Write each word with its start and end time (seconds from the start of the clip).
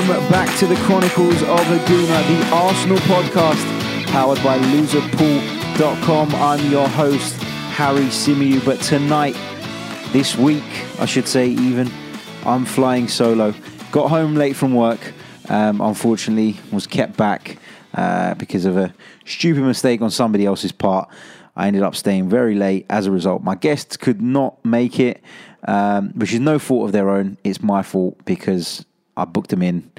To 0.00 0.66
the 0.66 0.76
Chronicles 0.84 1.42
of 1.42 1.60
a 1.60 1.78
Gooner, 1.84 2.26
the 2.28 2.54
Arsenal 2.54 2.96
podcast 2.98 4.08
powered 4.08 4.42
by 4.42 4.58
loserpool.com. 4.58 6.34
I'm 6.36 6.70
your 6.70 6.88
host, 6.88 7.34
Harry 7.72 8.06
Symeou. 8.06 8.64
But 8.64 8.80
tonight, 8.80 9.36
this 10.12 10.36
week, 10.36 10.64
I 10.98 11.04
should 11.04 11.28
say, 11.28 11.48
even, 11.48 11.90
I'm 12.44 12.64
flying 12.64 13.08
solo. 13.08 13.52
Got 13.90 14.08
home 14.08 14.36
late 14.36 14.56
from 14.56 14.74
work. 14.74 15.12
Um, 15.48 15.80
unfortunately, 15.80 16.58
was 16.72 16.86
kept 16.86 17.16
back 17.16 17.58
uh, 17.94 18.34
because 18.34 18.64
of 18.64 18.76
a 18.78 18.94
stupid 19.26 19.62
mistake 19.62 20.00
on 20.00 20.10
somebody 20.10 20.46
else's 20.46 20.72
part. 20.72 21.10
I 21.56 21.66
ended 21.66 21.82
up 21.82 21.94
staying 21.94 22.28
very 22.28 22.54
late 22.54 22.86
as 22.88 23.06
a 23.06 23.10
result. 23.10 23.42
My 23.42 23.54
guests 23.54 23.96
could 23.96 24.22
not 24.22 24.64
make 24.64 24.98
it, 24.98 25.22
um, 25.64 26.10
which 26.10 26.32
is 26.32 26.40
no 26.40 26.58
fault 26.58 26.86
of 26.86 26.92
their 26.92 27.10
own. 27.10 27.36
It's 27.44 27.62
my 27.62 27.82
fault 27.82 28.24
because 28.24 28.84
I 29.16 29.24
booked 29.24 29.50
them 29.50 29.62
in 29.62 29.90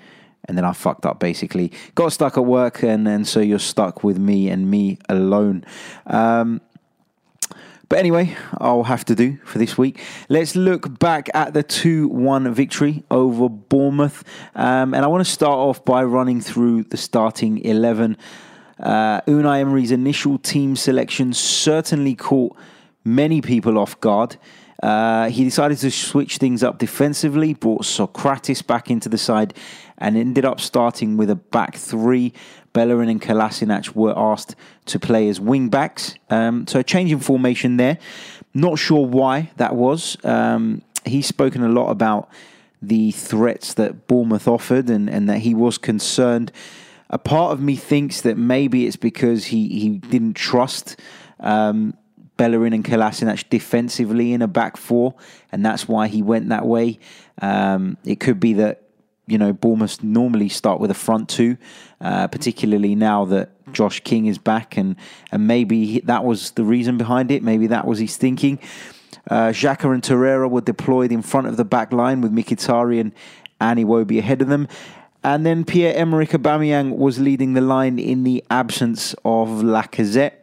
and 0.45 0.57
then 0.57 0.65
I 0.65 0.73
fucked 0.73 1.05
up 1.05 1.19
basically. 1.19 1.71
Got 1.95 2.13
stuck 2.13 2.37
at 2.37 2.45
work, 2.45 2.83
and, 2.83 3.07
and 3.07 3.27
so 3.27 3.39
you're 3.39 3.59
stuck 3.59 4.03
with 4.03 4.17
me 4.17 4.49
and 4.49 4.69
me 4.69 4.97
alone. 5.07 5.63
Um, 6.05 6.61
but 7.89 7.99
anyway, 7.99 8.35
I'll 8.57 8.83
have 8.83 9.03
to 9.05 9.15
do 9.15 9.37
for 9.43 9.59
this 9.59 9.77
week. 9.77 10.01
Let's 10.29 10.55
look 10.55 10.97
back 10.99 11.29
at 11.33 11.53
the 11.53 11.61
2 11.61 12.07
1 12.07 12.53
victory 12.53 13.03
over 13.11 13.49
Bournemouth. 13.49 14.23
Um, 14.55 14.93
and 14.93 15.03
I 15.03 15.07
want 15.07 15.25
to 15.25 15.29
start 15.29 15.57
off 15.57 15.83
by 15.83 16.03
running 16.03 16.39
through 16.39 16.83
the 16.83 16.95
starting 16.95 17.57
11. 17.57 18.15
Uh, 18.79 19.19
Unai 19.21 19.59
Emery's 19.59 19.91
initial 19.91 20.37
team 20.37 20.77
selection 20.77 21.33
certainly 21.33 22.15
caught 22.15 22.55
many 23.03 23.41
people 23.41 23.77
off 23.77 23.99
guard. 23.99 24.37
Uh, 24.81 25.29
he 25.29 25.43
decided 25.43 25.77
to 25.77 25.91
switch 25.91 26.37
things 26.37 26.63
up 26.63 26.79
defensively, 26.79 27.53
brought 27.53 27.83
Sokratis 27.83 28.65
back 28.65 28.89
into 28.89 29.09
the 29.09 29.17
side, 29.17 29.53
and 29.97 30.17
ended 30.17 30.45
up 30.45 30.59
starting 30.59 31.17
with 31.17 31.29
a 31.29 31.35
back 31.35 31.75
three. 31.75 32.33
Bellerin 32.73 33.09
and 33.09 33.21
Kolasinac 33.21 33.95
were 33.95 34.17
asked 34.17 34.55
to 34.85 34.99
play 34.99 35.27
as 35.29 35.39
wing 35.39 35.69
backs. 35.69 36.15
Um, 36.29 36.65
so 36.67 36.79
a 36.79 36.83
change 36.83 37.11
in 37.11 37.19
formation 37.19 37.77
there. 37.77 37.99
Not 38.53 38.79
sure 38.79 39.05
why 39.05 39.51
that 39.57 39.75
was. 39.75 40.17
Um, 40.23 40.81
he's 41.05 41.27
spoken 41.27 41.63
a 41.63 41.69
lot 41.69 41.89
about 41.89 42.29
the 42.81 43.11
threats 43.11 43.75
that 43.75 44.07
Bournemouth 44.07 44.47
offered 44.47 44.89
and, 44.89 45.09
and 45.09 45.29
that 45.29 45.39
he 45.39 45.53
was 45.53 45.77
concerned. 45.77 46.51
A 47.09 47.19
part 47.19 47.51
of 47.51 47.61
me 47.61 47.75
thinks 47.75 48.21
that 48.21 48.37
maybe 48.37 48.87
it's 48.87 48.95
because 48.95 49.45
he, 49.45 49.67
he 49.67 49.89
didn't 49.89 50.33
trust 50.33 50.99
um, 51.39 51.93
Bellerin 52.41 52.73
and 52.73 52.83
Kolasinac 52.83 53.49
defensively 53.51 54.33
in 54.33 54.41
a 54.41 54.47
back 54.47 54.75
four, 54.75 55.13
and 55.51 55.63
that's 55.63 55.87
why 55.87 56.07
he 56.07 56.23
went 56.23 56.49
that 56.49 56.65
way. 56.65 56.97
Um, 57.39 57.97
it 58.03 58.19
could 58.19 58.39
be 58.39 58.53
that 58.53 58.81
you 59.27 59.37
know 59.37 59.53
Bournemouth 59.53 60.01
normally 60.01 60.49
start 60.49 60.79
with 60.79 60.89
a 60.89 60.95
front 60.95 61.29
two, 61.29 61.57
uh, 61.99 62.27
particularly 62.29 62.95
now 62.95 63.25
that 63.25 63.51
Josh 63.73 63.99
King 63.99 64.25
is 64.25 64.39
back, 64.39 64.75
and 64.75 64.95
and 65.31 65.45
maybe 65.45 65.99
that 65.99 66.25
was 66.25 66.49
the 66.51 66.63
reason 66.63 66.97
behind 66.97 67.29
it. 67.29 67.43
Maybe 67.43 67.67
that 67.67 67.85
was 67.85 67.99
his 67.99 68.17
thinking. 68.17 68.57
Uh, 69.29 69.49
Xhaka 69.49 69.93
and 69.93 70.01
Torreira 70.01 70.49
were 70.49 70.61
deployed 70.61 71.11
in 71.11 71.21
front 71.21 71.45
of 71.45 71.57
the 71.57 71.65
back 71.65 71.93
line 71.93 72.21
with 72.21 72.33
Mkhitaryan 72.33 73.11
and 73.59 73.79
Iwobi 73.79 74.17
ahead 74.17 74.41
of 74.41 74.47
them. 74.47 74.67
And 75.23 75.45
then 75.45 75.63
Pierre-Emerick 75.63 76.31
Aubameyang 76.31 76.97
was 76.97 77.19
leading 77.19 77.53
the 77.53 77.61
line 77.61 77.99
in 77.99 78.23
the 78.23 78.43
absence 78.49 79.13
of 79.23 79.61
Lacazette. 79.61 80.40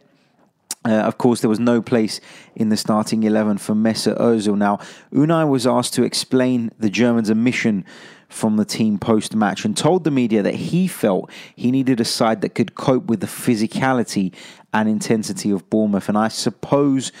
Uh, 0.89 0.93
of 1.03 1.17
course, 1.19 1.41
there 1.41 1.49
was 1.49 1.59
no 1.59 1.81
place 1.81 2.19
in 2.55 2.69
the 2.69 2.77
starting 2.77 3.23
11 3.23 3.59
for 3.59 3.75
Mesut 3.75 4.17
Ozil. 4.17 4.57
Now, 4.57 4.77
Unai 5.13 5.47
was 5.47 5.67
asked 5.67 5.93
to 5.93 6.03
explain 6.03 6.71
the 6.79 6.89
Germans' 6.89 7.29
omission 7.29 7.85
from 8.27 8.57
the 8.57 8.65
team 8.65 8.97
post 8.97 9.35
match 9.35 9.65
and 9.65 9.77
told 9.77 10.03
the 10.03 10.11
media 10.11 10.41
that 10.41 10.55
he 10.55 10.87
felt 10.87 11.29
he 11.55 11.71
needed 11.71 11.99
a 11.99 12.05
side 12.05 12.41
that 12.41 12.55
could 12.55 12.75
cope 12.75 13.05
with 13.05 13.19
the 13.19 13.27
physicality 13.27 14.33
and 14.73 14.89
intensity 14.89 15.51
of 15.51 15.69
Bournemouth. 15.69 16.09
And 16.09 16.17
I 16.17 16.27
suppose 16.27 17.11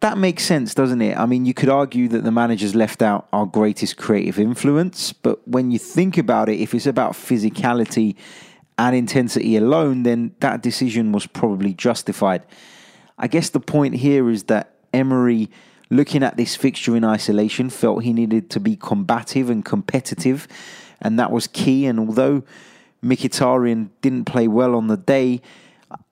that 0.00 0.16
makes 0.16 0.42
sense, 0.42 0.74
doesn't 0.74 1.02
it? 1.02 1.18
I 1.18 1.26
mean, 1.26 1.44
you 1.44 1.52
could 1.52 1.68
argue 1.68 2.08
that 2.08 2.24
the 2.24 2.30
manager's 2.30 2.74
left 2.74 3.02
out 3.02 3.28
our 3.34 3.44
greatest 3.44 3.98
creative 3.98 4.38
influence, 4.38 5.12
but 5.12 5.46
when 5.46 5.70
you 5.70 5.78
think 5.78 6.16
about 6.16 6.48
it, 6.48 6.58
if 6.58 6.74
it's 6.74 6.86
about 6.86 7.12
physicality, 7.12 8.16
and 8.80 8.96
intensity 8.96 9.56
alone, 9.56 10.04
then 10.04 10.34
that 10.40 10.62
decision 10.62 11.12
was 11.12 11.26
probably 11.26 11.74
justified. 11.74 12.42
I 13.18 13.26
guess 13.26 13.50
the 13.50 13.60
point 13.60 13.94
here 13.96 14.30
is 14.30 14.44
that 14.44 14.72
Emery, 14.94 15.50
looking 15.90 16.22
at 16.22 16.38
this 16.38 16.56
fixture 16.56 16.96
in 16.96 17.04
isolation, 17.04 17.68
felt 17.68 18.04
he 18.04 18.14
needed 18.14 18.48
to 18.50 18.60
be 18.60 18.76
combative 18.76 19.50
and 19.50 19.62
competitive, 19.62 20.48
and 21.02 21.18
that 21.18 21.30
was 21.30 21.46
key. 21.46 21.84
And 21.84 21.98
although 22.00 22.42
Mkhitaryan 23.04 23.90
didn't 24.00 24.24
play 24.24 24.48
well 24.48 24.74
on 24.74 24.86
the 24.86 24.96
day, 24.96 25.42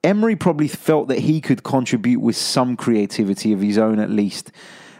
Emery 0.05 0.37
probably 0.37 0.69
felt 0.69 1.09
that 1.09 1.21
he 1.21 1.41
could 1.41 1.62
contribute 1.62 2.21
with 2.21 2.37
some 2.37 2.77
creativity 2.77 3.53
of 3.55 3.62
his 3.62 3.79
own 3.79 3.99
at 3.99 4.11
least. 4.11 4.53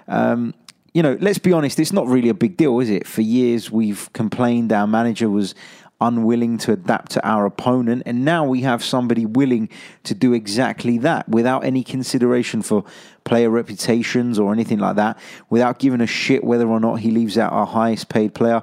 Um, 0.06 0.55
you 0.95 1.03
know, 1.03 1.19
let's 1.21 1.39
be 1.39 1.53
honest, 1.53 1.79
it's 1.79 1.93
not 1.93 2.06
really 2.06 2.31
a 2.31 2.35
big 2.35 2.56
deal, 2.56 2.81
is 2.81 2.89
it? 2.89 3.06
For 3.06 3.21
years, 3.21 3.71
we've 3.71 4.11
complained 4.15 4.73
our 4.73 4.87
manager 4.87 5.29
was 5.29 5.55
unwilling 6.00 6.59
to 6.59 6.72
adapt 6.72 7.12
to 7.12 7.26
our 7.26 7.44
opponent. 7.47 8.03
And 8.06 8.25
now 8.25 8.44
we 8.44 8.62
have 8.62 8.84
somebody 8.84 9.26
willing 9.26 9.69
to 10.04 10.14
do 10.14 10.32
exactly 10.32 10.98
that 10.98 11.28
without 11.28 11.64
any 11.64 11.82
consideration 11.82 12.62
for 12.62 12.84
player 13.25 13.50
reputations 13.50 14.38
or 14.38 14.53
anything 14.53 14.78
like 14.78 14.97
that, 14.97 15.19
without 15.50 15.78
giving 15.78 16.00
a 16.00 16.06
shit 16.06 16.44
whether 16.44 16.69
or 16.69 16.81
not 16.81 16.97
he 16.97 17.10
leaves 17.10 17.37
out 17.37 17.53
our 17.53 17.66
highest 17.66 18.08
paid 18.08 18.34
player. 18.34 18.62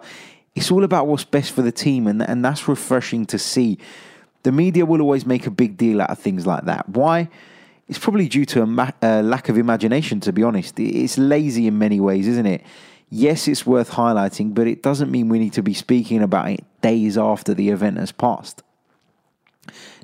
It's 0.56 0.72
all 0.72 0.84
about 0.85 1.07
what's 1.07 1.25
best 1.25 1.51
for 1.51 1.62
the 1.62 1.72
team, 1.72 2.07
and, 2.07 2.22
and 2.22 2.44
that's 2.44 2.68
refreshing 2.68 3.25
to 3.28 3.38
see. 3.38 3.78
The 4.44 4.53
media 4.53 4.85
will 4.85 5.01
always 5.01 5.25
make 5.25 5.45
a 5.45 5.51
big 5.51 5.75
deal 5.75 6.01
out 6.01 6.09
of 6.12 6.19
things 6.19 6.47
like 6.47 6.66
that. 6.66 6.88
Why? 6.88 7.29
It's 7.88 8.00
probably 8.00 8.29
due 8.29 8.45
to 8.45 8.62
a, 8.62 8.66
ma- 8.66 8.91
a 9.01 9.22
lack 9.22 9.50
of 9.50 9.57
imagination, 9.57 10.19
to 10.22 10.31
be 10.31 10.44
honest. 10.44 10.79
It's 10.79 11.18
lazy 11.18 11.68
in 11.68 11.78
many 11.78 12.00
ways, 12.00 12.28
isn't 12.28 12.45
it? 12.45 12.63
Yes, 13.10 13.48
it's 13.48 13.66
worth 13.66 13.92
highlighting, 13.92 14.54
but 14.54 14.68
it 14.68 14.84
doesn't 14.84 15.12
mean 15.12 15.30
we 15.30 15.40
need 15.40 15.54
to 15.54 15.64
be 15.64 15.74
speaking 15.74 16.22
about 16.22 16.50
it 16.50 16.64
days 16.82 17.18
after 17.18 17.54
the 17.54 17.70
event 17.70 17.98
has 17.98 18.12
passed. 18.12 18.64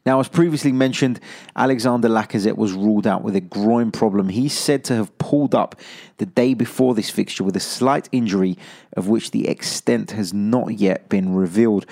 Now, 0.03 0.19
as 0.19 0.27
previously 0.27 0.71
mentioned, 0.71 1.19
Alexander 1.55 2.09
Lacazette 2.09 2.57
was 2.57 2.73
ruled 2.73 3.05
out 3.05 3.23
with 3.23 3.35
a 3.35 3.41
groin 3.41 3.91
problem. 3.91 4.29
He's 4.29 4.57
said 4.57 4.83
to 4.85 4.95
have 4.95 5.15
pulled 5.19 5.53
up 5.53 5.75
the 6.17 6.25
day 6.25 6.55
before 6.55 6.95
this 6.95 7.11
fixture 7.11 7.43
with 7.43 7.55
a 7.55 7.59
slight 7.59 8.09
injury, 8.11 8.57
of 8.93 9.07
which 9.07 9.29
the 9.29 9.47
extent 9.47 10.11
has 10.11 10.33
not 10.33 10.79
yet 10.79 11.07
been 11.07 11.35
revealed. 11.35 11.85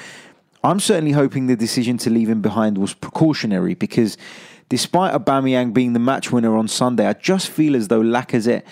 I'm 0.63 0.79
certainly 0.79 1.11
hoping 1.11 1.45
the 1.45 1.55
decision 1.55 1.97
to 1.99 2.09
leave 2.09 2.29
him 2.29 2.41
behind 2.41 2.79
was 2.79 2.95
precautionary 2.95 3.75
because 3.75 4.17
despite 4.69 5.13
Aubameyang 5.13 5.73
being 5.73 5.93
the 5.93 5.99
match 5.99 6.31
winner 6.31 6.57
on 6.57 6.67
Sunday, 6.67 7.05
I 7.05 7.13
just 7.13 7.47
feel 7.49 7.75
as 7.75 7.89
though 7.89 8.01
Lacazette 8.01 8.63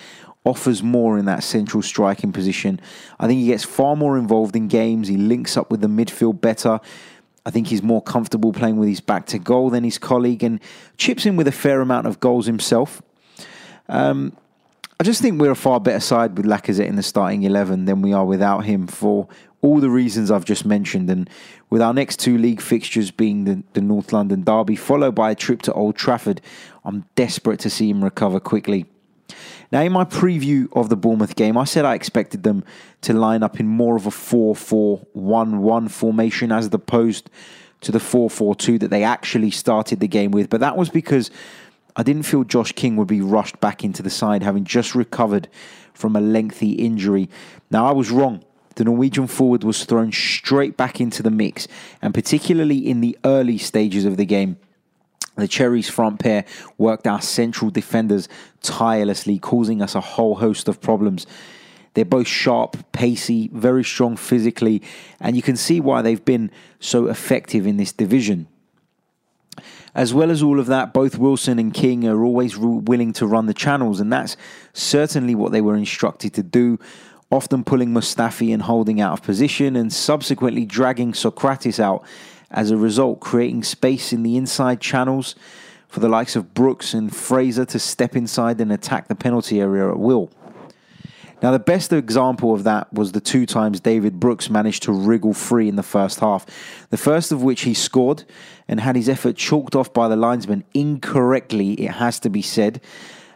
offers 0.48 0.82
more 0.82 1.18
in 1.18 1.26
that 1.26 1.44
central 1.44 1.82
striking 1.82 2.32
position. 2.32 2.80
I 3.20 3.26
think 3.26 3.40
he 3.40 3.46
gets 3.46 3.64
far 3.64 3.94
more 3.94 4.18
involved 4.18 4.56
in 4.56 4.68
games. 4.68 5.08
He 5.08 5.16
links 5.16 5.56
up 5.56 5.70
with 5.70 5.80
the 5.80 5.88
midfield 5.88 6.40
better. 6.40 6.80
I 7.46 7.50
think 7.50 7.68
he's 7.68 7.82
more 7.82 8.02
comfortable 8.02 8.52
playing 8.52 8.76
with 8.76 8.88
his 8.88 9.00
back 9.00 9.26
to 9.26 9.38
goal 9.38 9.70
than 9.70 9.84
his 9.84 9.98
colleague 9.98 10.42
and 10.42 10.60
chips 10.96 11.24
in 11.24 11.36
with 11.36 11.48
a 11.48 11.52
fair 11.52 11.80
amount 11.80 12.06
of 12.06 12.20
goals 12.20 12.46
himself. 12.46 13.02
Um, 13.88 14.36
I 15.00 15.04
just 15.04 15.22
think 15.22 15.40
we're 15.40 15.52
a 15.52 15.56
far 15.56 15.78
better 15.78 16.00
side 16.00 16.36
with 16.36 16.44
Lacazette 16.44 16.88
in 16.88 16.96
the 16.96 17.02
starting 17.02 17.44
11 17.44 17.84
than 17.84 18.02
we 18.02 18.12
are 18.12 18.24
without 18.24 18.64
him 18.64 18.86
for 18.86 19.28
all 19.62 19.80
the 19.80 19.90
reasons 19.90 20.30
I've 20.30 20.44
just 20.44 20.64
mentioned. 20.64 21.08
And 21.08 21.30
with 21.70 21.80
our 21.80 21.94
next 21.94 22.18
two 22.18 22.36
league 22.36 22.60
fixtures 22.60 23.10
being 23.10 23.44
the, 23.44 23.62
the 23.74 23.80
North 23.80 24.12
London 24.12 24.42
Derby, 24.42 24.76
followed 24.76 25.14
by 25.14 25.30
a 25.30 25.34
trip 25.34 25.62
to 25.62 25.72
Old 25.72 25.96
Trafford, 25.96 26.40
I'm 26.84 27.04
desperate 27.14 27.60
to 27.60 27.70
see 27.70 27.88
him 27.88 28.02
recover 28.02 28.40
quickly. 28.40 28.86
Now, 29.70 29.82
in 29.82 29.92
my 29.92 30.04
preview 30.04 30.68
of 30.72 30.88
the 30.88 30.96
Bournemouth 30.96 31.36
game, 31.36 31.58
I 31.58 31.64
said 31.64 31.84
I 31.84 31.94
expected 31.94 32.42
them 32.42 32.64
to 33.02 33.12
line 33.12 33.42
up 33.42 33.60
in 33.60 33.66
more 33.66 33.96
of 33.96 34.06
a 34.06 34.10
4 34.10 34.56
4 34.56 35.06
1 35.12 35.62
1 35.62 35.88
formation 35.88 36.52
as 36.52 36.72
opposed 36.72 37.30
to 37.82 37.92
the 37.92 38.00
4 38.00 38.30
4 38.30 38.54
2 38.54 38.78
that 38.78 38.88
they 38.88 39.04
actually 39.04 39.50
started 39.50 40.00
the 40.00 40.08
game 40.08 40.30
with. 40.30 40.48
But 40.48 40.60
that 40.60 40.76
was 40.76 40.88
because 40.88 41.30
I 41.96 42.02
didn't 42.02 42.22
feel 42.22 42.44
Josh 42.44 42.72
King 42.72 42.96
would 42.96 43.08
be 43.08 43.20
rushed 43.20 43.60
back 43.60 43.84
into 43.84 44.02
the 44.02 44.10
side, 44.10 44.42
having 44.42 44.64
just 44.64 44.94
recovered 44.94 45.48
from 45.92 46.16
a 46.16 46.20
lengthy 46.20 46.72
injury. 46.72 47.28
Now, 47.70 47.86
I 47.86 47.92
was 47.92 48.10
wrong. 48.10 48.44
The 48.76 48.84
Norwegian 48.84 49.26
forward 49.26 49.64
was 49.64 49.84
thrown 49.84 50.12
straight 50.12 50.76
back 50.76 51.00
into 51.00 51.22
the 51.22 51.30
mix, 51.32 51.66
and 52.00 52.14
particularly 52.14 52.78
in 52.78 53.00
the 53.00 53.18
early 53.24 53.58
stages 53.58 54.04
of 54.04 54.16
the 54.16 54.24
game. 54.24 54.56
The 55.38 55.48
Cherries 55.48 55.88
front 55.88 56.18
pair 56.18 56.44
worked 56.78 57.06
our 57.06 57.22
central 57.22 57.70
defenders 57.70 58.28
tirelessly, 58.60 59.38
causing 59.38 59.80
us 59.80 59.94
a 59.94 60.00
whole 60.00 60.34
host 60.34 60.66
of 60.66 60.80
problems. 60.80 61.26
They're 61.94 62.04
both 62.04 62.26
sharp, 62.26 62.76
pacey, 62.92 63.48
very 63.52 63.84
strong 63.84 64.16
physically, 64.16 64.82
and 65.20 65.36
you 65.36 65.42
can 65.42 65.56
see 65.56 65.80
why 65.80 66.02
they've 66.02 66.24
been 66.24 66.50
so 66.80 67.06
effective 67.06 67.66
in 67.66 67.76
this 67.76 67.92
division. 67.92 68.48
As 69.94 70.12
well 70.12 70.30
as 70.30 70.42
all 70.42 70.60
of 70.60 70.66
that, 70.66 70.92
both 70.92 71.18
Wilson 71.18 71.58
and 71.58 71.72
King 71.72 72.06
are 72.06 72.24
always 72.24 72.58
willing 72.58 73.12
to 73.14 73.26
run 73.26 73.46
the 73.46 73.54
channels, 73.54 74.00
and 74.00 74.12
that's 74.12 74.36
certainly 74.72 75.34
what 75.34 75.52
they 75.52 75.60
were 75.60 75.76
instructed 75.76 76.34
to 76.34 76.42
do, 76.42 76.78
often 77.30 77.62
pulling 77.64 77.90
Mustafi 77.90 78.52
and 78.52 78.62
Holding 78.62 79.00
out 79.00 79.12
of 79.12 79.22
position, 79.22 79.76
and 79.76 79.92
subsequently 79.92 80.64
dragging 80.64 81.12
Sokratis 81.12 81.80
out 81.80 82.04
as 82.50 82.70
a 82.70 82.76
result, 82.76 83.20
creating 83.20 83.62
space 83.62 84.12
in 84.12 84.22
the 84.22 84.36
inside 84.36 84.80
channels 84.80 85.34
for 85.88 86.00
the 86.00 86.08
likes 86.08 86.36
of 86.36 86.54
Brooks 86.54 86.94
and 86.94 87.14
Fraser 87.14 87.64
to 87.66 87.78
step 87.78 88.14
inside 88.14 88.60
and 88.60 88.72
attack 88.72 89.08
the 89.08 89.14
penalty 89.14 89.60
area 89.60 89.88
at 89.88 89.98
will. 89.98 90.30
Now, 91.40 91.52
the 91.52 91.60
best 91.60 91.92
example 91.92 92.52
of 92.52 92.64
that 92.64 92.92
was 92.92 93.12
the 93.12 93.20
two 93.20 93.46
times 93.46 93.78
David 93.78 94.18
Brooks 94.18 94.50
managed 94.50 94.82
to 94.84 94.92
wriggle 94.92 95.32
free 95.32 95.68
in 95.68 95.76
the 95.76 95.84
first 95.84 96.18
half. 96.18 96.44
The 96.90 96.96
first 96.96 97.30
of 97.30 97.42
which 97.42 97.60
he 97.62 97.74
scored 97.74 98.24
and 98.66 98.80
had 98.80 98.96
his 98.96 99.08
effort 99.08 99.36
chalked 99.36 99.76
off 99.76 99.92
by 99.92 100.08
the 100.08 100.16
linesman 100.16 100.64
incorrectly, 100.74 101.74
it 101.74 101.92
has 101.92 102.18
to 102.20 102.30
be 102.30 102.42
said. 102.42 102.80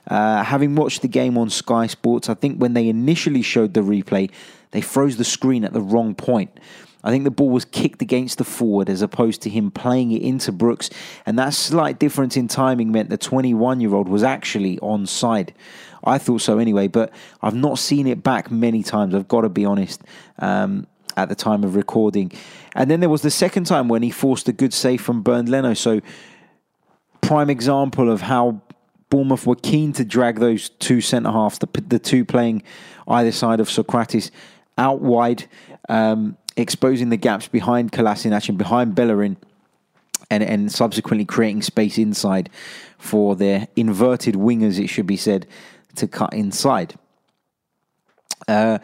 Uh, 0.09 0.43
having 0.43 0.75
watched 0.75 1.03
the 1.03 1.09
game 1.09 1.39
on 1.39 1.49
Sky 1.49 1.87
Sports, 1.87 2.29
I 2.29 2.35
think 2.35 2.59
when 2.59 2.75
they 2.75 2.89
initially 2.89 3.41
showed 3.41 3.73
the 3.73 3.83
replay, 3.83 4.31
they 4.73 4.81
froze 4.81 5.17
the 5.17 5.25
screen 5.25 5.65
at 5.65 5.73
the 5.73 5.81
wrong 5.81 6.15
point. 6.15 6.51
I 7.05 7.11
think 7.11 7.25
the 7.25 7.31
ball 7.31 7.51
was 7.51 7.65
kicked 7.65 8.01
against 8.01 8.39
the 8.39 8.45
forward 8.45 8.89
as 8.89 9.03
opposed 9.03 9.43
to 9.43 9.51
him 9.51 9.71
playing 9.71 10.13
it 10.13 10.23
into 10.23 10.53
Brooks, 10.53 10.91
and 11.27 11.39
that 11.39 11.55
slight 11.55 11.99
difference 11.99 12.37
in 12.37 12.49
timing 12.49 12.93
meant 12.93 13.11
the 13.11 13.17
21 13.17 13.81
year 13.81 13.95
old 13.95 14.09
was 14.09 14.23
actually 14.23 14.79
onside. 14.79 15.51
I 16.05 16.19
thought 16.19 16.41
so 16.41 16.59
anyway, 16.59 16.89
but 16.89 17.13
I've 17.43 17.55
not 17.55 17.79
seen 17.79 18.07
it 18.07 18.23
back 18.23 18.51
many 18.51 18.83
times. 18.83 19.15
I've 19.15 19.29
got 19.29 19.43
to 19.43 19.49
be 19.49 19.65
honest. 19.65 20.03
Um, 20.39 20.87
at 21.15 21.29
the 21.29 21.35
time 21.35 21.63
of 21.63 21.77
recording, 21.77 22.33
and 22.75 22.91
then 22.91 23.01
there 23.01 23.11
was 23.11 23.21
the 23.21 23.31
second 23.31 23.65
time 23.65 23.87
when 23.87 24.03
he 24.03 24.11
forced 24.11 24.49
a 24.49 24.53
good 24.53 24.73
save 24.73 25.03
from 25.03 25.21
Bernd 25.21 25.51
Leno. 25.51 25.75
So, 25.75 26.01
prime 27.21 27.51
example 27.51 28.11
of 28.11 28.23
how 28.23 28.63
Bournemouth 29.11 29.47
were 29.47 29.57
keen 29.57 29.93
to 29.93 30.07
drag 30.07 30.41
those 30.41 30.71
two 30.71 31.03
centre 31.03 31.31
halves, 31.31 31.59
the, 31.59 31.69
the 31.87 31.99
two 31.99 32.25
playing 32.25 32.63
either 33.07 33.31
side 33.31 33.61
of 33.61 33.69
Sokratis, 33.69 34.31
out 34.79 35.01
wide, 35.01 35.45
um, 35.89 36.37
exposing 36.57 37.11
the 37.11 37.17
gaps 37.17 37.49
behind 37.49 37.93
Kolasinac 37.93 38.49
and 38.49 38.59
behind 38.59 38.95
Bellerin, 38.95 39.37
and, 40.31 40.43
and 40.43 40.73
subsequently 40.73 41.25
creating 41.25 41.63
space 41.63 41.99
inside 41.99 42.49
for 42.99 43.37
their 43.37 43.69
inverted 43.77 44.35
wingers, 44.35 44.83
it 44.83 44.87
should 44.87 45.07
be 45.07 45.17
said, 45.17 45.47
to 45.97 46.09
cut 46.09 46.33
inside. 46.33 46.95
Uh, 48.49 48.79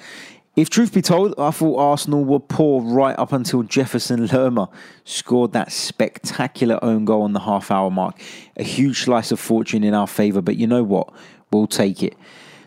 if 0.57 0.69
truth 0.71 0.93
be 0.93 1.03
told, 1.03 1.35
I 1.39 1.53
thought 1.53 1.79
Arsenal 1.79 2.25
were 2.25 2.41
poor 2.41 2.83
right 2.83 3.17
up 3.17 3.33
until 3.33 3.63
Jefferson 3.63 4.27
Lerma 4.27 4.69
scored 5.05 5.53
that 5.53 5.71
spectacular 5.71 6.83
own 6.83 7.05
goal 7.05 7.23
on 7.23 7.33
the 7.33 7.39
half 7.41 7.71
hour 7.71 7.93
mark. 7.93 8.21
A 8.57 8.65
huge 8.65 9.05
slice 9.05 9.31
of 9.31 9.39
fortune 9.39 9.85
in 9.85 9.95
our 9.95 10.09
favour, 10.09 10.43
but 10.43 10.57
you 10.57 10.67
know 10.67 10.83
what? 10.83 11.13
We'll 11.53 11.69
take 11.69 12.03
it. 12.03 12.17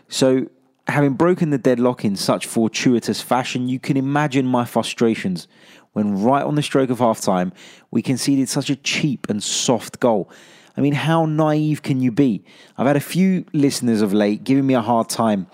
So, 0.08 0.46
having 0.88 1.14
broken 1.14 1.50
the 1.50 1.58
deadlock 1.58 2.04
in 2.04 2.16
such 2.16 2.46
fortuitous 2.46 3.20
fashion, 3.20 3.68
you 3.68 3.78
can 3.78 3.96
imagine 3.96 4.46
my 4.46 4.64
frustrations 4.64 5.48
when, 5.92 6.22
right 6.22 6.42
on 6.42 6.54
the 6.54 6.62
stroke 6.62 6.90
of 6.90 6.98
half 6.98 7.20
time, 7.20 7.52
we 7.90 8.02
conceded 8.02 8.48
such 8.48 8.70
a 8.70 8.76
cheap 8.76 9.28
and 9.28 9.42
soft 9.42 10.00
goal. 10.00 10.30
I 10.76 10.80
mean, 10.80 10.94
how 10.94 11.26
naive 11.26 11.82
can 11.82 12.00
you 12.00 12.10
be? 12.10 12.44
I've 12.78 12.86
had 12.86 12.96
a 12.96 13.00
few 13.00 13.44
listeners 13.52 14.00
of 14.00 14.14
late 14.14 14.42
giving 14.42 14.66
me 14.66 14.74
a 14.74 14.80
hard 14.80 15.10
time 15.10 15.46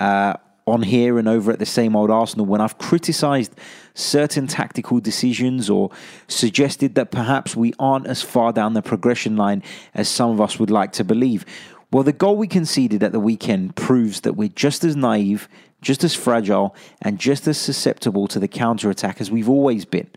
uh, 0.00 0.34
on 0.66 0.82
here 0.82 1.18
and 1.18 1.28
over 1.28 1.52
at 1.52 1.58
the 1.58 1.66
same 1.66 1.94
old 1.94 2.10
Arsenal 2.10 2.46
when 2.46 2.60
I've 2.60 2.78
criticised 2.78 3.54
certain 3.94 4.46
tactical 4.46 5.00
decisions 5.00 5.68
or 5.68 5.90
suggested 6.28 6.94
that 6.94 7.10
perhaps 7.10 7.54
we 7.54 7.74
aren't 7.78 8.06
as 8.06 8.22
far 8.22 8.52
down 8.52 8.72
the 8.72 8.82
progression 8.82 9.36
line 9.36 9.62
as 9.92 10.08
some 10.08 10.30
of 10.30 10.40
us 10.40 10.58
would 10.58 10.70
like 10.70 10.92
to 10.92 11.04
believe. 11.04 11.44
Well, 11.92 12.04
the 12.04 12.12
goal 12.12 12.36
we 12.36 12.46
conceded 12.46 13.02
at 13.02 13.12
the 13.12 13.20
weekend 13.20 13.76
proves 13.76 14.22
that 14.22 14.32
we're 14.32 14.48
just 14.48 14.82
as 14.82 14.96
naive, 14.96 15.46
just 15.82 16.02
as 16.02 16.14
fragile, 16.14 16.74
and 17.02 17.18
just 17.18 17.46
as 17.46 17.58
susceptible 17.58 18.26
to 18.28 18.40
the 18.40 18.48
counter 18.48 18.88
attack 18.88 19.20
as 19.20 19.30
we've 19.30 19.48
always 19.48 19.84
been. 19.84 20.08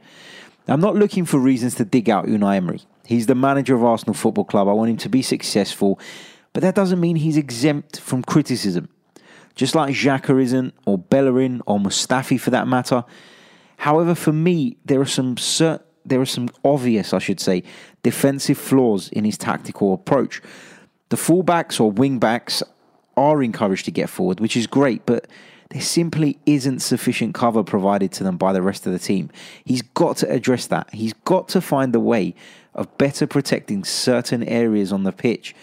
I'm 0.70 0.80
not 0.80 0.96
looking 0.96 1.26
for 1.26 1.38
reasons 1.38 1.76
to 1.76 1.86
dig 1.86 2.10
out 2.10 2.28
Unai 2.28 2.56
Emery. 2.56 2.82
He's 3.06 3.28
the 3.28 3.36
manager 3.36 3.76
of 3.76 3.84
Arsenal 3.84 4.14
Football 4.14 4.46
Club. 4.46 4.70
I 4.70 4.72
want 4.72 4.90
him 4.90 4.98
to 4.98 5.10
be 5.10 5.22
successful, 5.22 6.00
but 6.54 6.62
that 6.62 6.76
doesn't 6.76 7.00
mean 7.02 7.18
he's 7.18 7.38
exempt 7.38 8.00
from 8.00 8.24
criticism. 8.24 8.88
Just 9.56 9.76
like 9.76 9.94
Xhaka 9.94 10.42
isn't, 10.42 10.74
or 10.86 10.98
Bellerin, 10.98 11.62
or 11.68 11.78
Mustafi 11.78 12.40
for 12.40 12.52
that 12.52 12.68
matter. 12.68 13.04
However, 13.78 14.16
for 14.16 14.32
me, 14.32 14.78
there 14.86 15.02
are 15.02 15.06
some 15.06 15.36
there 16.06 16.22
are 16.22 16.26
some 16.26 16.50
obvious, 16.64 17.14
I 17.14 17.20
should 17.20 17.40
say, 17.40 17.64
defensive 18.04 18.58
flaws 18.58 19.10
in 19.10 19.26
his 19.26 19.38
tactical 19.38 19.94
approach. 19.94 20.42
The 21.10 21.18
fullbacks 21.18 21.80
or 21.80 21.92
wingbacks 21.92 22.64
are 23.16 23.44
encouraged 23.44 23.86
to 23.86 23.92
get 23.92 24.10
forward, 24.10 24.40
which 24.40 24.58
is 24.58 24.68
great, 24.68 25.06
but 25.06 25.28
there 25.70 25.82
simply 25.82 26.38
isn't 26.46 26.80
sufficient 26.80 27.34
cover 27.34 27.64
provided 27.64 28.12
to 28.14 28.24
them 28.24 28.38
by 28.38 28.54
the 28.54 28.62
rest 28.62 28.86
of 28.86 28.94
the 28.94 29.00
team. 29.00 29.30
He's 29.64 29.82
got 29.82 30.18
to 30.18 30.32
address 30.32 30.68
that. 30.68 30.94
He's 30.94 31.14
got 31.14 31.48
to 31.50 31.62
find 31.62 31.96
a 31.96 32.00
way 32.00 32.36
of 32.74 32.98
better 32.98 33.26
protecting 33.26 33.84
certain 33.84 34.44
areas 34.44 34.92
on 34.92 35.04
the 35.04 35.12
pitch. 35.12 35.56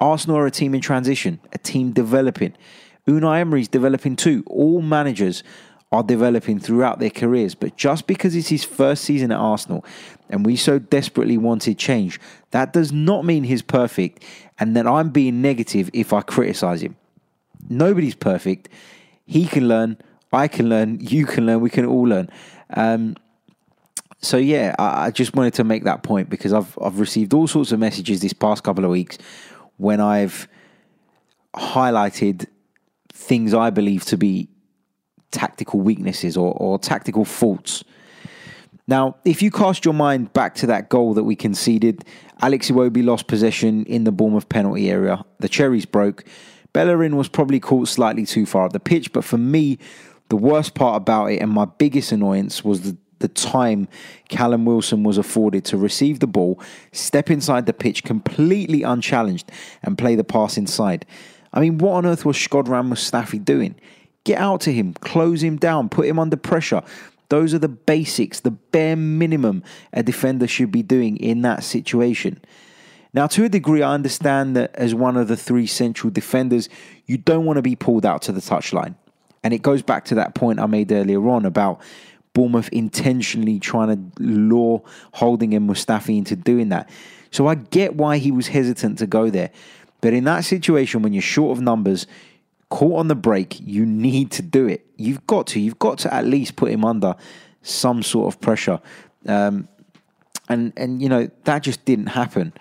Arsenal 0.00 0.36
are 0.36 0.46
a 0.46 0.50
team 0.50 0.74
in 0.74 0.80
transition, 0.80 1.40
a 1.52 1.58
team 1.58 1.92
developing. 1.92 2.54
Unai 3.06 3.40
Emery's 3.40 3.68
developing 3.68 4.16
too. 4.16 4.44
All 4.46 4.82
managers 4.82 5.42
are 5.90 6.02
developing 6.02 6.58
throughout 6.58 6.98
their 6.98 7.10
careers, 7.10 7.54
but 7.54 7.76
just 7.76 8.06
because 8.06 8.34
it's 8.34 8.48
his 8.48 8.64
first 8.64 9.04
season 9.04 9.32
at 9.32 9.38
Arsenal 9.38 9.84
and 10.28 10.44
we 10.44 10.54
so 10.54 10.78
desperately 10.78 11.38
wanted 11.38 11.78
change, 11.78 12.20
that 12.50 12.74
does 12.74 12.92
not 12.92 13.24
mean 13.24 13.44
he's 13.44 13.62
perfect 13.62 14.22
and 14.58 14.76
that 14.76 14.86
I'm 14.86 15.10
being 15.10 15.40
negative 15.42 15.90
if 15.92 16.12
I 16.12 16.22
criticize 16.22 16.82
him. 16.82 16.96
Nobody's 17.68 18.14
perfect. 18.14 18.68
He 19.26 19.46
can 19.46 19.68
learn, 19.68 19.98
I 20.32 20.48
can 20.48 20.68
learn, 20.68 20.98
you 21.00 21.26
can 21.26 21.46
learn, 21.46 21.60
we 21.60 21.70
can 21.70 21.84
all 21.84 22.04
learn. 22.04 22.30
Um, 22.74 23.16
so 24.20 24.36
yeah, 24.36 24.74
I, 24.78 25.06
I 25.06 25.10
just 25.10 25.34
wanted 25.34 25.54
to 25.54 25.64
make 25.64 25.84
that 25.84 26.02
point 26.02 26.28
because 26.28 26.52
I've 26.52 26.76
I've 26.80 26.98
received 26.98 27.32
all 27.34 27.46
sorts 27.46 27.72
of 27.72 27.78
messages 27.78 28.20
this 28.20 28.32
past 28.32 28.64
couple 28.64 28.84
of 28.84 28.90
weeks 28.90 29.18
when 29.76 30.00
I've 30.00 30.48
highlighted 31.54 32.46
things 33.12 33.54
I 33.54 33.70
believe 33.70 34.04
to 34.06 34.16
be 34.16 34.48
tactical 35.30 35.80
weaknesses 35.80 36.36
or, 36.36 36.52
or 36.54 36.78
tactical 36.78 37.24
faults. 37.24 37.84
Now, 38.88 39.16
if 39.26 39.42
you 39.42 39.50
cast 39.50 39.84
your 39.84 39.94
mind 39.94 40.32
back 40.32 40.54
to 40.56 40.66
that 40.66 40.88
goal 40.88 41.14
that 41.14 41.24
we 41.24 41.36
conceded, 41.36 42.04
Alex 42.40 42.70
Iwobi 42.70 43.04
lost 43.04 43.28
possession 43.28 43.84
in 43.84 44.04
the 44.04 44.12
Bournemouth 44.12 44.48
penalty 44.48 44.90
area. 44.90 45.24
The 45.38 45.48
cherries 45.48 45.84
broke. 45.84 46.24
Bellerin 46.72 47.14
was 47.14 47.28
probably 47.28 47.60
caught 47.60 47.88
slightly 47.88 48.24
too 48.24 48.46
far 48.46 48.64
up 48.64 48.72
the 48.72 48.80
pitch, 48.80 49.12
but 49.12 49.24
for 49.24 49.36
me, 49.36 49.78
the 50.30 50.36
worst 50.36 50.74
part 50.74 50.96
about 50.96 51.26
it 51.26 51.40
and 51.40 51.50
my 51.50 51.66
biggest 51.66 52.12
annoyance 52.12 52.64
was 52.64 52.80
the 52.80 52.96
the 53.20 53.28
time 53.28 53.88
Callum 54.28 54.64
Wilson 54.64 55.02
was 55.02 55.18
afforded 55.18 55.64
to 55.66 55.76
receive 55.76 56.20
the 56.20 56.28
ball, 56.28 56.60
step 56.92 57.30
inside 57.30 57.66
the 57.66 57.72
pitch 57.72 58.04
completely 58.04 58.82
unchallenged, 58.84 59.50
and 59.82 59.98
play 59.98 60.14
the 60.14 60.22
pass 60.22 60.56
inside. 60.56 61.04
I 61.52 61.60
mean, 61.60 61.78
what 61.78 61.94
on 61.94 62.06
earth 62.06 62.24
was 62.24 62.36
Shkodran 62.36 62.88
Mustafi 62.88 63.44
doing? 63.44 63.74
Get 64.24 64.38
out 64.38 64.60
to 64.62 64.72
him, 64.72 64.94
close 64.94 65.42
him 65.42 65.56
down, 65.56 65.88
put 65.88 66.06
him 66.06 66.18
under 66.18 66.36
pressure. 66.36 66.82
Those 67.28 67.52
are 67.54 67.58
the 67.58 67.68
basics, 67.68 68.40
the 68.40 68.50
bare 68.50 68.96
minimum 68.96 69.62
a 69.92 70.02
defender 70.02 70.46
should 70.46 70.72
be 70.72 70.82
doing 70.82 71.16
in 71.18 71.42
that 71.42 71.62
situation. 71.62 72.40
Now, 73.12 73.26
to 73.28 73.44
a 73.44 73.48
degree, 73.48 73.82
I 73.82 73.94
understand 73.94 74.56
that 74.56 74.74
as 74.74 74.94
one 74.94 75.16
of 75.16 75.28
the 75.28 75.36
three 75.36 75.66
central 75.66 76.10
defenders, 76.10 76.68
you 77.06 77.18
don't 77.18 77.44
want 77.44 77.56
to 77.56 77.62
be 77.62 77.76
pulled 77.76 78.04
out 78.04 78.22
to 78.22 78.32
the 78.32 78.40
touchline. 78.40 78.94
And 79.42 79.54
it 79.54 79.62
goes 79.62 79.82
back 79.82 80.04
to 80.06 80.14
that 80.16 80.34
point 80.34 80.60
I 80.60 80.66
made 80.66 80.92
earlier 80.92 81.26
on 81.28 81.44
about 81.44 81.80
Bournemouth 82.34 82.68
intentionally 82.70 83.58
trying 83.58 83.88
to 83.88 84.22
lure 84.22 84.82
Holding 85.12 85.54
and 85.54 85.68
Mustafi 85.68 86.18
into 86.18 86.36
doing 86.36 86.68
that. 86.68 86.88
So 87.30 87.46
I 87.46 87.54
get 87.54 87.94
why 87.94 88.18
he 88.18 88.30
was 88.30 88.48
hesitant 88.48 88.98
to 88.98 89.06
go 89.06 89.30
there. 89.30 89.50
But 90.00 90.12
in 90.12 90.24
that 90.24 90.44
situation, 90.44 91.02
when 91.02 91.12
you're 91.12 91.22
short 91.22 91.56
of 91.56 91.62
numbers, 91.62 92.06
caught 92.70 92.98
on 92.98 93.08
the 93.08 93.14
break, 93.14 93.58
you 93.60 93.86
need 93.86 94.30
to 94.32 94.42
do 94.42 94.66
it. 94.66 94.86
You've 94.96 95.26
got 95.26 95.46
to. 95.48 95.60
You've 95.60 95.78
got 95.78 95.98
to 95.98 96.12
at 96.12 96.26
least 96.26 96.56
put 96.56 96.70
him 96.70 96.84
under 96.84 97.14
some 97.62 98.02
sort 98.02 98.32
of 98.32 98.40
pressure. 98.40 98.80
Um, 99.26 99.68
and 100.48 100.72
and 100.76 101.02
you 101.02 101.08
know 101.08 101.30
that 101.44 101.62
just 101.62 101.84
didn't 101.84 102.08
happen. 102.08 102.52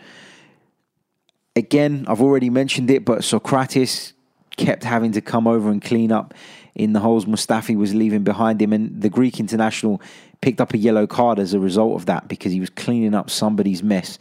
Again, 1.55 2.05
I've 2.07 2.21
already 2.21 2.49
mentioned 2.49 2.91
it, 2.91 3.03
but 3.03 3.19
Sokratis 3.19 4.13
kept 4.57 4.83
having 4.83 5.11
to 5.13 5.21
come 5.21 5.47
over 5.47 5.69
and 5.69 5.81
clean 5.81 6.11
up 6.11 6.33
in 6.75 6.93
the 6.93 6.99
holes 6.99 7.25
Mustafi 7.25 7.75
was 7.75 7.95
leaving 7.95 8.23
behind 8.23 8.61
him, 8.61 8.71
and 8.71 9.01
the 9.01 9.09
Greek 9.09 9.39
international 9.39 10.01
picked 10.41 10.61
up 10.61 10.73
a 10.73 10.77
yellow 10.77 11.07
card 11.07 11.39
as 11.39 11.53
a 11.53 11.59
result 11.59 11.95
of 11.95 12.05
that 12.05 12.27
because 12.27 12.51
he 12.51 12.59
was 12.59 12.69
cleaning 12.69 13.15
up 13.15 13.29
somebody's 13.29 13.81
mess. 13.81 14.19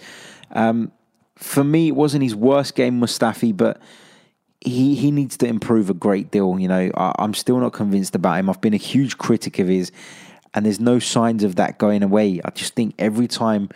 Um, 0.53 0.91
for 1.35 1.63
me, 1.63 1.89
it 1.89 1.95
wasn't 1.95 2.23
his 2.23 2.35
worst 2.35 2.75
game, 2.75 2.99
Mustafi, 2.99 3.55
but 3.55 3.79
he 4.61 4.95
he 4.95 5.11
needs 5.11 5.37
to 5.39 5.47
improve 5.47 5.91
a 5.91 5.95
great 5.95 6.31
deal. 6.31 6.59
You 6.59 6.69
know, 6.69 6.91
I, 6.95 7.15
I'm 7.19 7.35
still 7.35 7.59
not 7.59 7.73
convinced 7.73 8.15
about 8.15 8.39
him. 8.39 8.51
I've 8.51 8.61
been 8.61 8.75
a 8.75 8.79
huge 8.79 9.19
critic 9.19 9.59
of 9.59 9.69
his, 9.69 9.93
and 10.55 10.65
there's 10.65 10.81
no 10.81 10.99
signs 10.99 11.45
of 11.45 11.57
that 11.57 11.79
going 11.79 12.03
away. 12.03 12.41
I 12.45 12.51
just 12.51 12.75
think 12.75 12.95
every 12.99 13.29
time 13.29 13.69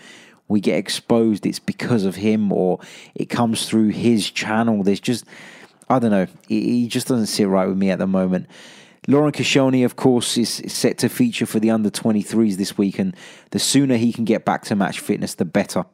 we 0.49 0.61
get 0.61 0.79
exposed, 0.79 1.47
it's 1.47 1.61
because 1.61 2.05
of 2.05 2.17
him 2.17 2.53
or 2.53 2.81
it 3.15 3.27
comes 3.27 3.69
through 3.69 3.89
his 3.89 4.31
channel. 4.31 4.83
There's 4.83 5.01
just 5.01 5.25
I 5.89 5.99
don't 5.99 6.13
know. 6.13 6.27
He, 6.49 6.87
just 6.87 7.09
doesn't 7.09 7.27
sit 7.27 7.49
right 7.49 7.67
with 7.67 7.77
me 7.77 7.91
at 7.91 7.99
the 7.99 8.07
moment. 8.07 8.47
Laurent 9.09 9.35
Koscielny, 9.35 9.85
of 9.85 9.97
course, 9.97 10.39
is 10.39 10.49
set 10.49 10.99
to 10.99 11.09
feature 11.09 11.47
for 11.47 11.59
the 11.59 11.71
under 11.71 11.91
23s 11.91 12.57
this 12.57 12.79
week, 12.79 12.99
and 12.99 13.17
the 13.51 13.59
sooner 13.59 13.97
he 13.97 14.13
can 14.13 14.25
get 14.25 14.45
back 14.45 14.63
to 14.67 14.77
match 14.77 15.01
fitness, 15.01 15.35
the 15.35 15.45
better. 15.45 15.85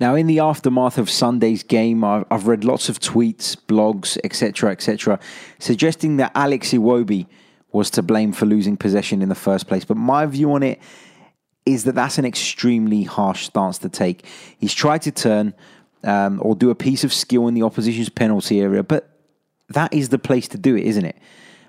Now, 0.00 0.14
in 0.14 0.26
the 0.26 0.40
aftermath 0.40 0.96
of 0.96 1.10
Sunday's 1.10 1.62
game, 1.62 2.02
I've 2.02 2.46
read 2.46 2.64
lots 2.64 2.88
of 2.88 2.98
tweets, 2.98 3.54
blogs, 3.54 4.16
etc., 4.24 4.72
etc., 4.72 5.20
suggesting 5.58 6.16
that 6.16 6.32
Alex 6.34 6.70
Iwobi 6.70 7.26
was 7.70 7.90
to 7.90 8.02
blame 8.02 8.32
for 8.32 8.46
losing 8.46 8.78
possession 8.78 9.20
in 9.20 9.28
the 9.28 9.34
first 9.34 9.68
place. 9.68 9.84
But 9.84 9.98
my 9.98 10.24
view 10.24 10.52
on 10.54 10.62
it 10.62 10.80
is 11.66 11.84
that 11.84 11.94
that's 11.94 12.16
an 12.16 12.24
extremely 12.24 13.02
harsh 13.02 13.44
stance 13.44 13.76
to 13.78 13.90
take. 13.90 14.24
He's 14.58 14.72
tried 14.72 15.02
to 15.02 15.10
turn 15.10 15.54
um, 16.02 16.40
or 16.42 16.56
do 16.56 16.70
a 16.70 16.74
piece 16.74 17.04
of 17.04 17.12
skill 17.12 17.46
in 17.46 17.54
the 17.54 17.62
opposition's 17.62 18.08
penalty 18.08 18.60
area, 18.60 18.82
but 18.82 19.10
that 19.68 19.92
is 19.92 20.08
the 20.08 20.18
place 20.18 20.48
to 20.48 20.58
do 20.58 20.76
it, 20.76 20.84
isn't 20.84 21.04
it? 21.04 21.16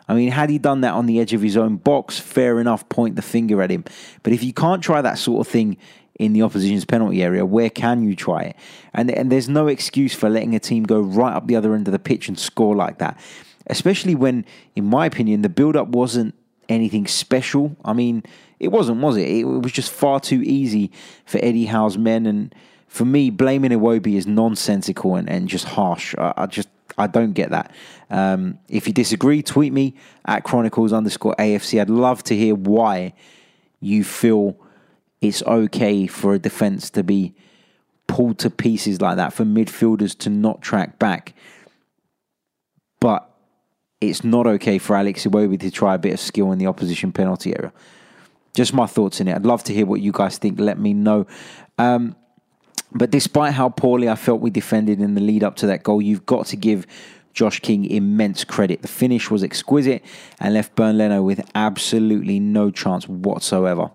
I 0.07 0.13
mean, 0.13 0.31
had 0.31 0.49
he 0.49 0.57
done 0.57 0.81
that 0.81 0.93
on 0.93 1.05
the 1.05 1.19
edge 1.19 1.33
of 1.33 1.41
his 1.41 1.57
own 1.57 1.75
box, 1.75 2.17
fair 2.17 2.59
enough, 2.59 2.87
point 2.89 3.17
the 3.17 3.21
finger 3.21 3.61
at 3.61 3.69
him. 3.69 3.83
But 4.23 4.33
if 4.33 4.41
you 4.43 4.53
can't 4.53 4.81
try 4.81 5.01
that 5.01 5.17
sort 5.17 5.45
of 5.45 5.51
thing 5.51 5.77
in 6.21 6.33
the 6.33 6.43
opposition's 6.43 6.85
penalty 6.85 7.23
area, 7.23 7.43
where 7.43 7.69
can 7.69 8.03
you 8.03 8.15
try 8.15 8.43
it? 8.43 8.55
And, 8.93 9.09
and 9.09 9.31
there's 9.31 9.49
no 9.49 9.67
excuse 9.67 10.13
for 10.13 10.29
letting 10.29 10.53
a 10.53 10.59
team 10.59 10.83
go 10.83 10.99
right 11.01 11.33
up 11.33 11.47
the 11.47 11.55
other 11.55 11.73
end 11.73 11.87
of 11.87 11.91
the 11.91 11.99
pitch 11.99 12.27
and 12.27 12.37
score 12.37 12.75
like 12.75 12.99
that. 12.99 13.19
Especially 13.65 14.13
when, 14.13 14.45
in 14.75 14.85
my 14.85 15.07
opinion, 15.07 15.41
the 15.41 15.49
build 15.49 15.75
up 15.75 15.87
wasn't 15.87 16.35
anything 16.69 17.07
special. 17.07 17.75
I 17.83 17.93
mean, 17.93 18.21
it 18.59 18.67
wasn't, 18.67 19.01
was 19.01 19.17
it? 19.17 19.27
It 19.27 19.45
was 19.45 19.71
just 19.71 19.91
far 19.91 20.19
too 20.19 20.43
easy 20.43 20.91
for 21.25 21.39
Eddie 21.41 21.65
Howe's 21.65 21.97
men. 21.97 22.27
And 22.27 22.53
for 22.87 23.05
me, 23.05 23.31
blaming 23.31 23.71
Iwobi 23.71 24.15
is 24.15 24.27
nonsensical 24.27 25.15
and, 25.15 25.27
and 25.27 25.47
just 25.47 25.65
harsh. 25.65 26.13
I, 26.19 26.33
I 26.37 26.45
just 26.45 26.69
I 26.99 27.07
don't 27.07 27.33
get 27.33 27.49
that. 27.49 27.71
Um, 28.11 28.59
if 28.69 28.85
you 28.85 28.93
disagree, 28.93 29.41
tweet 29.41 29.73
me 29.73 29.95
at 30.25 30.43
Chronicles 30.43 30.93
underscore 30.93 31.33
AFC. 31.39 31.81
I'd 31.81 31.89
love 31.89 32.21
to 32.25 32.35
hear 32.35 32.53
why 32.53 33.13
you 33.79 34.03
feel 34.03 34.55
it's 35.21 35.43
okay 35.43 36.07
for 36.07 36.33
a 36.33 36.39
defense 36.39 36.89
to 36.91 37.03
be 37.03 37.33
pulled 38.07 38.39
to 38.39 38.49
pieces 38.49 38.99
like 38.99 39.17
that, 39.17 39.33
for 39.33 39.45
midfielders 39.45 40.17
to 40.19 40.29
not 40.29 40.61
track 40.61 40.99
back. 40.99 41.33
But 42.99 43.29
it's 44.01 44.23
not 44.23 44.47
okay 44.47 44.79
for 44.79 44.95
Alex 44.95 45.25
Iwobi 45.25 45.59
to 45.59 45.71
try 45.71 45.95
a 45.95 45.99
bit 45.99 46.13
of 46.13 46.19
skill 46.19 46.51
in 46.51 46.57
the 46.57 46.67
opposition 46.67 47.11
penalty 47.11 47.55
area. 47.55 47.71
Just 48.55 48.73
my 48.73 48.85
thoughts 48.85 49.21
in 49.21 49.27
it. 49.27 49.35
I'd 49.35 49.45
love 49.45 49.63
to 49.65 49.73
hear 49.73 49.85
what 49.85 50.01
you 50.01 50.11
guys 50.11 50.37
think. 50.37 50.59
Let 50.59 50.77
me 50.77 50.93
know. 50.93 51.25
Um, 51.77 52.15
but 52.91 53.11
despite 53.11 53.53
how 53.53 53.69
poorly 53.69 54.09
I 54.09 54.15
felt 54.15 54.41
we 54.41 54.49
defended 54.49 54.99
in 54.99 55.13
the 55.13 55.21
lead 55.21 55.43
up 55.43 55.55
to 55.57 55.67
that 55.67 55.83
goal, 55.83 56.01
you've 56.01 56.25
got 56.25 56.47
to 56.47 56.57
give 56.57 56.85
Josh 57.33 57.61
King 57.61 57.85
immense 57.85 58.43
credit. 58.43 58.81
The 58.81 58.89
finish 58.89 59.31
was 59.31 59.43
exquisite 59.43 60.03
and 60.39 60.53
left 60.53 60.75
Bernd 60.75 60.97
Leno 60.97 61.21
with 61.23 61.49
absolutely 61.55 62.39
no 62.39 62.71
chance 62.71 63.07
whatsoever. 63.07 63.91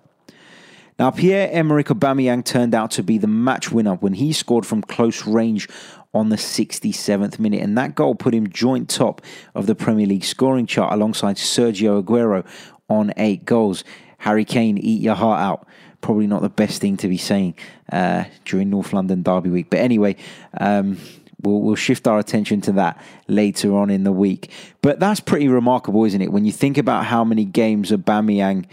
Now, 0.98 1.10
Pierre 1.10 1.50
Emerick 1.52 1.88
Aubameyang 1.88 2.44
turned 2.44 2.74
out 2.74 2.90
to 2.92 3.02
be 3.02 3.18
the 3.18 3.26
match 3.26 3.70
winner 3.70 3.96
when 3.96 4.14
he 4.14 4.32
scored 4.32 4.64
from 4.64 4.82
close 4.82 5.26
range 5.26 5.68
on 6.14 6.30
the 6.30 6.36
67th 6.36 7.38
minute, 7.38 7.62
and 7.62 7.76
that 7.76 7.94
goal 7.94 8.14
put 8.14 8.34
him 8.34 8.48
joint 8.48 8.88
top 8.88 9.20
of 9.54 9.66
the 9.66 9.74
Premier 9.74 10.06
League 10.06 10.24
scoring 10.24 10.66
chart 10.66 10.92
alongside 10.92 11.36
Sergio 11.36 12.02
Aguero 12.02 12.46
on 12.88 13.12
eight 13.18 13.44
goals. 13.44 13.84
Harry 14.18 14.46
Kane, 14.46 14.78
eat 14.78 15.02
your 15.02 15.14
heart 15.14 15.40
out 15.40 15.68
probably 16.00 16.26
not 16.28 16.40
the 16.40 16.48
best 16.48 16.80
thing 16.80 16.96
to 16.96 17.08
be 17.08 17.16
saying 17.16 17.54
uh, 17.92 18.24
during 18.44 18.70
North 18.70 18.92
London 18.92 19.22
Derby 19.22 19.50
week. 19.50 19.70
But 19.70 19.80
anyway, 19.80 20.14
um, 20.56 20.98
we'll, 21.42 21.60
we'll 21.60 21.74
shift 21.74 22.06
our 22.06 22.20
attention 22.20 22.60
to 22.62 22.72
that 22.72 23.02
later 23.26 23.76
on 23.76 23.90
in 23.90 24.04
the 24.04 24.12
week. 24.12 24.50
But 24.82 25.00
that's 25.00 25.18
pretty 25.18 25.48
remarkable, 25.48 26.04
isn't 26.04 26.20
it? 26.22 26.30
When 26.30 26.44
you 26.44 26.52
think 26.52 26.78
about 26.78 27.06
how 27.06 27.24
many 27.24 27.44
games 27.44 27.90
Aubameyang 27.90 28.66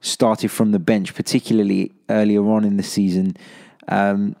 started 0.00 0.50
from 0.50 0.72
the 0.72 0.78
bench, 0.78 1.14
particularly 1.14 1.92
earlier 2.08 2.42
on 2.48 2.64
in 2.64 2.76
the 2.76 2.82
season. 2.82 3.36
Um, 3.88 4.36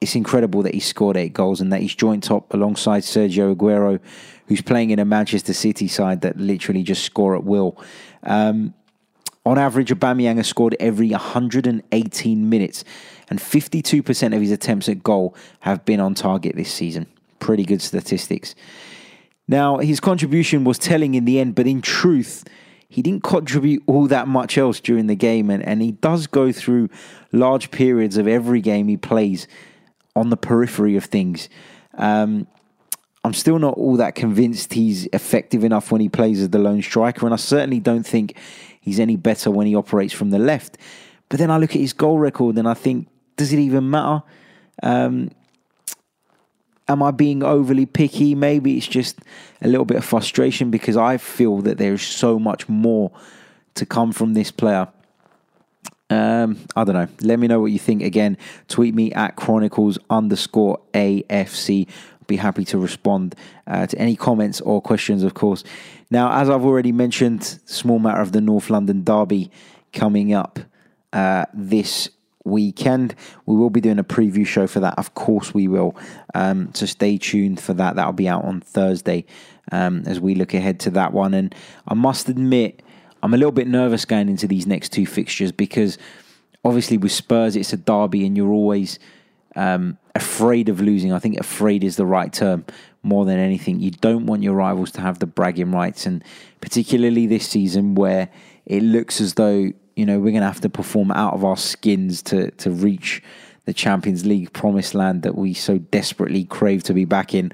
it's 0.00 0.14
incredible 0.14 0.62
that 0.62 0.74
he 0.74 0.80
scored 0.80 1.16
eight 1.16 1.32
goals 1.32 1.60
and 1.60 1.72
that 1.72 1.80
he's 1.80 1.94
joint 1.94 2.24
top 2.24 2.52
alongside 2.52 3.02
Sergio 3.02 3.54
Aguero, 3.54 4.00
who's 4.46 4.60
playing 4.60 4.90
in 4.90 4.98
a 4.98 5.04
Manchester 5.04 5.52
City 5.52 5.88
side 5.88 6.20
that 6.20 6.36
literally 6.36 6.82
just 6.82 7.02
score 7.02 7.34
at 7.34 7.44
will. 7.44 7.80
Um, 8.22 8.74
on 9.44 9.58
average, 9.58 9.90
Aubameyang 9.90 10.36
has 10.36 10.48
scored 10.48 10.76
every 10.80 11.10
118 11.10 12.48
minutes, 12.48 12.84
and 13.30 13.38
52% 13.38 14.34
of 14.34 14.40
his 14.40 14.50
attempts 14.50 14.88
at 14.88 15.02
goal 15.02 15.36
have 15.60 15.84
been 15.84 16.00
on 16.00 16.14
target 16.14 16.56
this 16.56 16.72
season. 16.72 17.06
Pretty 17.38 17.64
good 17.64 17.80
statistics. 17.80 18.54
Now, 19.48 19.78
his 19.78 20.00
contribution 20.00 20.64
was 20.64 20.78
telling 20.78 21.14
in 21.14 21.24
the 21.24 21.38
end, 21.38 21.54
but 21.54 21.68
in 21.68 21.80
truth, 21.80 22.44
he 22.96 23.02
didn't 23.02 23.24
contribute 23.24 23.82
all 23.86 24.06
that 24.06 24.26
much 24.26 24.56
else 24.56 24.80
during 24.80 25.06
the 25.06 25.14
game, 25.14 25.50
and, 25.50 25.62
and 25.62 25.82
he 25.82 25.92
does 25.92 26.26
go 26.26 26.50
through 26.50 26.88
large 27.30 27.70
periods 27.70 28.16
of 28.16 28.26
every 28.26 28.62
game 28.62 28.88
he 28.88 28.96
plays 28.96 29.46
on 30.14 30.30
the 30.30 30.36
periphery 30.38 30.96
of 30.96 31.04
things. 31.04 31.50
Um, 31.98 32.46
I'm 33.22 33.34
still 33.34 33.58
not 33.58 33.74
all 33.74 33.98
that 33.98 34.14
convinced 34.14 34.72
he's 34.72 35.04
effective 35.12 35.62
enough 35.62 35.92
when 35.92 36.00
he 36.00 36.08
plays 36.08 36.40
as 36.40 36.48
the 36.48 36.58
lone 36.58 36.80
striker, 36.80 37.26
and 37.26 37.34
I 37.34 37.36
certainly 37.36 37.80
don't 37.80 38.06
think 38.06 38.34
he's 38.80 38.98
any 38.98 39.16
better 39.16 39.50
when 39.50 39.66
he 39.66 39.74
operates 39.74 40.14
from 40.14 40.30
the 40.30 40.38
left. 40.38 40.78
But 41.28 41.38
then 41.38 41.50
I 41.50 41.58
look 41.58 41.72
at 41.74 41.80
his 41.82 41.92
goal 41.92 42.18
record 42.18 42.56
and 42.56 42.66
I 42.66 42.72
think, 42.72 43.08
does 43.36 43.52
it 43.52 43.58
even 43.58 43.90
matter? 43.90 44.22
Um, 44.82 45.32
am 46.88 47.02
I 47.02 47.10
being 47.10 47.42
overly 47.42 47.86
picky? 47.86 48.34
Maybe 48.34 48.76
it's 48.76 48.86
just 48.86 49.18
a 49.62 49.68
little 49.68 49.84
bit 49.84 49.96
of 49.96 50.04
frustration 50.04 50.70
because 50.70 50.96
I 50.96 51.16
feel 51.16 51.58
that 51.62 51.78
there's 51.78 52.02
so 52.02 52.38
much 52.38 52.68
more 52.68 53.10
to 53.74 53.86
come 53.86 54.12
from 54.12 54.34
this 54.34 54.50
player. 54.50 54.88
Um, 56.08 56.58
I 56.76 56.84
don't 56.84 56.94
know. 56.94 57.08
Let 57.20 57.38
me 57.38 57.48
know 57.48 57.60
what 57.60 57.72
you 57.72 57.78
think. 57.78 58.02
Again, 58.02 58.38
tweet 58.68 58.94
me 58.94 59.12
at 59.12 59.36
chronicles 59.36 59.98
underscore 60.08 60.80
AFC. 60.94 61.88
Be 62.26 62.36
happy 62.36 62.64
to 62.66 62.78
respond 62.78 63.34
uh, 63.66 63.86
to 63.86 63.98
any 63.98 64.16
comments 64.16 64.60
or 64.60 64.80
questions, 64.80 65.22
of 65.22 65.34
course. 65.34 65.64
Now, 66.10 66.40
as 66.40 66.48
I've 66.48 66.64
already 66.64 66.92
mentioned, 66.92 67.44
small 67.44 67.98
matter 67.98 68.20
of 68.20 68.32
the 68.32 68.40
North 68.40 68.70
London 68.70 69.02
Derby 69.04 69.50
coming 69.92 70.32
up 70.32 70.58
uh, 71.12 71.46
this 71.52 72.10
weekend. 72.46 73.14
We 73.44 73.56
will 73.56 73.70
be 73.70 73.80
doing 73.80 73.98
a 73.98 74.04
preview 74.04 74.46
show 74.46 74.66
for 74.66 74.80
that. 74.80 74.98
Of 74.98 75.14
course, 75.14 75.52
we 75.52 75.68
will. 75.68 75.96
Um, 76.34 76.72
so 76.74 76.86
stay 76.86 77.18
tuned 77.18 77.60
for 77.60 77.74
that. 77.74 77.96
That'll 77.96 78.12
be 78.12 78.28
out 78.28 78.44
on 78.44 78.60
Thursday 78.60 79.26
um, 79.72 80.04
as 80.06 80.20
we 80.20 80.34
look 80.34 80.54
ahead 80.54 80.80
to 80.80 80.90
that 80.90 81.12
one. 81.12 81.34
And 81.34 81.54
I 81.86 81.94
must 81.94 82.28
admit, 82.28 82.82
I'm 83.22 83.34
a 83.34 83.36
little 83.36 83.52
bit 83.52 83.66
nervous 83.66 84.04
going 84.04 84.28
into 84.28 84.46
these 84.46 84.66
next 84.66 84.90
two 84.92 85.06
fixtures 85.06 85.52
because 85.52 85.98
obviously 86.64 86.96
with 86.96 87.12
Spurs, 87.12 87.56
it's 87.56 87.72
a 87.72 87.76
derby 87.76 88.26
and 88.26 88.36
you're 88.36 88.52
always 88.52 88.98
um, 89.56 89.98
afraid 90.14 90.68
of 90.68 90.80
losing. 90.80 91.12
I 91.12 91.18
think 91.18 91.38
afraid 91.38 91.82
is 91.82 91.96
the 91.96 92.06
right 92.06 92.32
term 92.32 92.64
more 93.02 93.24
than 93.24 93.38
anything. 93.38 93.80
You 93.80 93.90
don't 93.90 94.26
want 94.26 94.42
your 94.42 94.54
rivals 94.54 94.90
to 94.92 95.00
have 95.00 95.18
the 95.18 95.26
bragging 95.26 95.72
rights, 95.72 96.06
and 96.06 96.22
particularly 96.60 97.26
this 97.26 97.48
season 97.48 97.94
where 97.94 98.28
it 98.66 98.82
looks 98.82 99.20
as 99.20 99.34
though 99.34 99.72
you 99.96 100.06
know 100.06 100.18
we're 100.18 100.30
going 100.30 100.42
to 100.42 100.46
have 100.46 100.60
to 100.60 100.68
perform 100.68 101.10
out 101.10 101.34
of 101.34 101.44
our 101.44 101.56
skins 101.56 102.22
to 102.22 102.50
to 102.52 102.70
reach 102.70 103.22
the 103.64 103.74
Champions 103.74 104.24
League 104.24 104.52
promised 104.52 104.94
land 104.94 105.22
that 105.22 105.34
we 105.34 105.52
so 105.52 105.78
desperately 105.78 106.44
crave 106.44 106.84
to 106.84 106.94
be 106.94 107.04
back 107.04 107.34
in. 107.34 107.52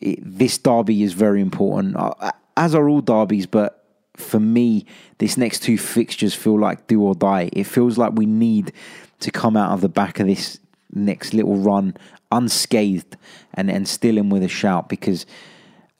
It, 0.00 0.20
this 0.22 0.56
derby 0.56 1.02
is 1.02 1.12
very 1.12 1.42
important, 1.42 1.96
uh, 1.96 2.32
as 2.56 2.74
are 2.74 2.88
all 2.88 3.02
derbies, 3.02 3.46
but 3.46 3.84
for 4.16 4.40
me, 4.40 4.86
this 5.18 5.36
next 5.36 5.62
two 5.62 5.76
fixtures 5.76 6.34
feel 6.34 6.58
like 6.58 6.86
do 6.86 7.02
or 7.02 7.14
die. 7.14 7.50
It 7.52 7.64
feels 7.64 7.98
like 7.98 8.12
we 8.14 8.26
need 8.26 8.72
to 9.20 9.30
come 9.30 9.56
out 9.56 9.72
of 9.72 9.82
the 9.82 9.88
back 9.88 10.18
of 10.18 10.26
this 10.26 10.58
next 10.94 11.34
little 11.34 11.56
run 11.56 11.94
unscathed 12.30 13.16
and, 13.54 13.70
and 13.70 13.86
still 13.86 14.16
in 14.16 14.30
with 14.30 14.42
a 14.42 14.48
shout 14.48 14.88
because 14.88 15.26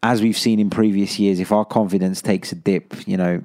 as 0.03 0.21
we've 0.21 0.39
seen 0.39 0.59
in 0.59 0.71
previous 0.71 1.19
years, 1.19 1.39
if 1.39 1.53
our 1.53 1.65
confidence 1.65 2.21
takes 2.21 2.51
a 2.51 2.55
dip, 2.55 3.07
you 3.07 3.17
know, 3.17 3.43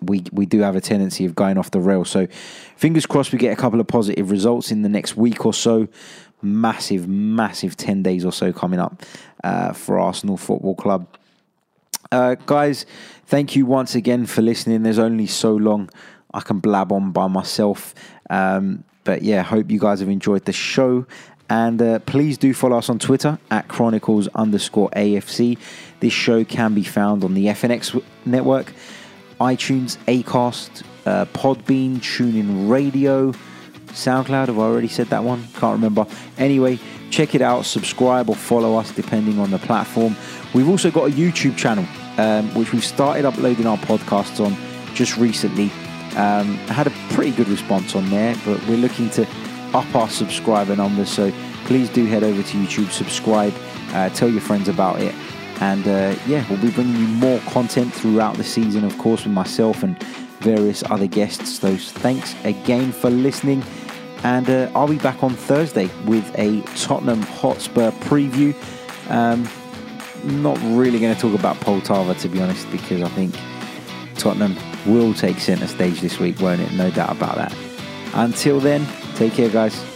we 0.00 0.24
we 0.32 0.46
do 0.46 0.60
have 0.60 0.76
a 0.76 0.80
tendency 0.80 1.24
of 1.24 1.34
going 1.34 1.58
off 1.58 1.70
the 1.70 1.80
rail. 1.80 2.04
So 2.04 2.26
fingers 2.76 3.06
crossed 3.06 3.32
we 3.32 3.38
get 3.38 3.52
a 3.52 3.56
couple 3.56 3.80
of 3.80 3.86
positive 3.86 4.30
results 4.30 4.70
in 4.70 4.82
the 4.82 4.88
next 4.88 5.16
week 5.16 5.44
or 5.44 5.54
so. 5.54 5.88
Massive, 6.40 7.08
massive 7.08 7.76
10 7.76 8.04
days 8.04 8.24
or 8.24 8.30
so 8.30 8.52
coming 8.52 8.78
up 8.78 9.02
uh, 9.42 9.72
for 9.72 9.98
Arsenal 9.98 10.36
Football 10.36 10.76
Club. 10.76 11.08
Uh, 12.12 12.36
guys, 12.46 12.86
thank 13.26 13.56
you 13.56 13.66
once 13.66 13.96
again 13.96 14.24
for 14.24 14.40
listening. 14.40 14.84
There's 14.84 15.00
only 15.00 15.26
so 15.26 15.56
long 15.56 15.90
I 16.32 16.40
can 16.40 16.60
blab 16.60 16.92
on 16.92 17.10
by 17.10 17.26
myself. 17.26 17.92
Um, 18.30 18.84
but 19.02 19.22
yeah, 19.22 19.42
hope 19.42 19.70
you 19.70 19.80
guys 19.80 20.00
have 20.00 20.08
enjoyed 20.08 20.44
the 20.44 20.52
show. 20.52 21.06
And 21.50 21.80
uh, 21.80 21.98
please 22.00 22.36
do 22.36 22.52
follow 22.52 22.76
us 22.76 22.90
on 22.90 22.98
Twitter 22.98 23.38
at 23.50 23.68
Chronicles 23.68 24.28
underscore 24.34 24.90
AFC. 24.90 25.58
This 26.00 26.12
show 26.12 26.44
can 26.44 26.74
be 26.74 26.84
found 26.84 27.24
on 27.24 27.34
the 27.34 27.46
FNX 27.46 28.02
network, 28.26 28.72
iTunes, 29.40 29.96
Acast, 30.06 30.84
uh, 31.06 31.24
Podbean, 31.26 31.96
TuneIn 31.96 32.68
Radio, 32.68 33.32
SoundCloud. 33.86 34.48
Have 34.48 34.58
I 34.58 34.62
already 34.62 34.88
said 34.88 35.08
that 35.08 35.24
one? 35.24 35.46
Can't 35.54 35.74
remember. 35.74 36.06
Anyway, 36.36 36.78
check 37.10 37.34
it 37.34 37.42
out, 37.42 37.64
subscribe 37.64 38.28
or 38.28 38.36
follow 38.36 38.76
us 38.76 38.92
depending 38.92 39.38
on 39.38 39.50
the 39.50 39.58
platform. 39.58 40.16
We've 40.54 40.68
also 40.68 40.90
got 40.90 41.10
a 41.10 41.12
YouTube 41.12 41.56
channel, 41.56 41.86
um, 42.18 42.52
which 42.54 42.72
we've 42.72 42.84
started 42.84 43.24
uploading 43.24 43.66
our 43.66 43.78
podcasts 43.78 44.44
on 44.44 44.56
just 44.94 45.16
recently. 45.16 45.70
Um, 46.16 46.56
had 46.68 46.86
a 46.86 46.92
pretty 47.10 47.32
good 47.32 47.48
response 47.48 47.94
on 47.94 48.08
there, 48.10 48.34
but 48.44 48.64
we're 48.66 48.76
looking 48.76 49.08
to 49.10 49.26
up 49.72 49.94
our 49.94 50.08
subscriber 50.08 50.74
numbers. 50.74 51.10
So 51.10 51.32
please 51.64 51.88
do 51.90 52.06
head 52.06 52.24
over 52.24 52.42
to 52.42 52.56
YouTube, 52.56 52.90
subscribe, 52.90 53.54
uh, 53.92 54.08
tell 54.10 54.28
your 54.28 54.40
friends 54.40 54.68
about 54.68 55.00
it. 55.00 55.14
And 55.60 55.86
uh, 55.86 56.14
yeah, 56.26 56.44
we'll 56.48 56.60
be 56.60 56.70
bringing 56.70 56.96
you 56.96 57.08
more 57.08 57.40
content 57.40 57.92
throughout 57.92 58.36
the 58.36 58.44
season, 58.44 58.84
of 58.84 58.96
course, 58.98 59.24
with 59.24 59.32
myself 59.32 59.82
and 59.82 60.00
various 60.40 60.84
other 60.84 61.06
guests. 61.06 61.58
So 61.58 61.76
thanks 61.76 62.34
again 62.44 62.92
for 62.92 63.10
listening. 63.10 63.62
And 64.24 64.48
uh, 64.48 64.70
I'll 64.74 64.88
be 64.88 64.98
back 64.98 65.22
on 65.22 65.34
Thursday 65.34 65.88
with 66.06 66.30
a 66.38 66.60
Tottenham 66.76 67.22
Hotspur 67.22 67.90
preview. 67.92 68.54
Um, 69.10 69.48
not 70.24 70.58
really 70.76 70.98
going 70.98 71.14
to 71.14 71.20
talk 71.20 71.38
about 71.38 71.56
Poltava, 71.56 72.18
to 72.20 72.28
be 72.28 72.40
honest, 72.40 72.70
because 72.70 73.02
I 73.02 73.08
think 73.08 73.34
Tottenham 74.16 74.56
will 74.86 75.14
take 75.14 75.38
centre 75.38 75.68
stage 75.68 76.00
this 76.00 76.18
week, 76.18 76.40
won't 76.40 76.60
it? 76.60 76.72
No 76.72 76.90
doubt 76.90 77.12
about 77.12 77.36
that. 77.36 77.54
Until 78.14 78.58
then, 78.58 78.86
take 79.14 79.34
care, 79.34 79.48
guys. 79.48 79.87